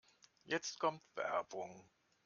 [0.45, 1.87] Jetzt kommt Werbung.